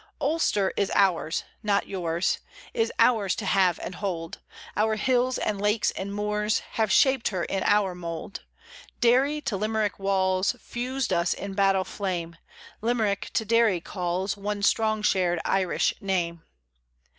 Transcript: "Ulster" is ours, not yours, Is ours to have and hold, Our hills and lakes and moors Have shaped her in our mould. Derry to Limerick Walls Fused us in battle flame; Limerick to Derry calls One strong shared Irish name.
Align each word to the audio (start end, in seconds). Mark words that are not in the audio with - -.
"Ulster" 0.19 0.73
is 0.75 0.89
ours, 0.95 1.43
not 1.61 1.87
yours, 1.87 2.39
Is 2.73 2.91
ours 2.97 3.35
to 3.35 3.45
have 3.45 3.79
and 3.83 3.93
hold, 3.93 4.39
Our 4.75 4.95
hills 4.95 5.37
and 5.37 5.61
lakes 5.61 5.91
and 5.91 6.11
moors 6.11 6.57
Have 6.71 6.91
shaped 6.91 7.27
her 7.27 7.43
in 7.43 7.61
our 7.67 7.93
mould. 7.93 8.43
Derry 8.99 9.41
to 9.41 9.55
Limerick 9.57 9.99
Walls 9.99 10.55
Fused 10.59 11.13
us 11.13 11.35
in 11.35 11.53
battle 11.53 11.83
flame; 11.83 12.35
Limerick 12.81 13.29
to 13.33 13.45
Derry 13.45 13.79
calls 13.79 14.35
One 14.35 14.63
strong 14.63 15.03
shared 15.03 15.39
Irish 15.45 15.93
name. 16.01 16.45